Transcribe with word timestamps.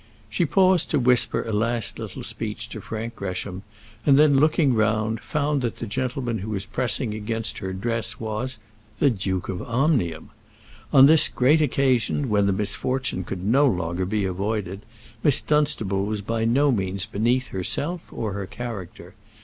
She 0.31 0.47
paused 0.47 0.89
to 0.89 0.99
whisper 0.99 1.43
a 1.43 1.53
last 1.53 1.99
little 1.99 2.23
speech 2.23 2.67
to 2.69 2.81
Frank 2.81 3.15
Gresham, 3.15 3.61
and 4.03 4.17
then 4.17 4.37
looking 4.39 4.73
round, 4.73 5.19
found 5.21 5.61
that 5.61 5.75
the 5.77 5.85
gentleman 5.85 6.39
who 6.39 6.49
was 6.49 6.65
pressing 6.65 7.13
against 7.13 7.59
her 7.59 7.71
dress 7.71 8.19
was 8.19 8.57
the 8.97 9.11
Duke 9.11 9.47
of 9.47 9.61
Omnium! 9.61 10.31
On 10.91 11.05
this 11.05 11.27
great 11.27 11.61
occasion, 11.61 12.29
when 12.29 12.47
the 12.47 12.51
misfortune 12.51 13.23
could 13.23 13.45
no 13.45 13.67
longer 13.67 14.05
be 14.07 14.25
avoided, 14.25 14.81
Miss 15.21 15.39
Dunstable 15.39 16.05
was 16.07 16.21
by 16.23 16.45
no 16.45 16.71
means 16.71 17.05
beneath 17.05 17.49
herself 17.49 18.01
or 18.11 18.33
her 18.33 18.47
character. 18.47 19.13